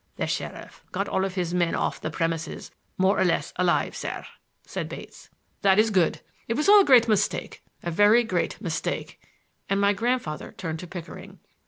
"The 0.15 0.25
sheriff 0.25 0.83
got 0.91 1.07
all 1.07 1.21
his 1.27 1.53
men 1.53 1.75
off 1.75 2.01
the 2.01 2.09
premises 2.09 2.71
more 2.97 3.19
or 3.19 3.23
less 3.23 3.53
alive, 3.55 3.95
sir," 3.95 4.25
said 4.65 4.89
Bates. 4.89 5.29
"That 5.61 5.77
is 5.77 5.91
good. 5.91 6.21
It 6.47 6.55
was 6.55 6.67
all 6.67 6.81
a 6.81 6.85
great 6.85 7.07
mistake,—a 7.07 7.91
very 7.91 8.23
great 8.23 8.59
mistake,"—and 8.59 9.79
my 9.79 9.93
grandfather 9.93 10.53
turned 10.57 10.79
to 10.79 10.87
Pickering. 10.87 11.37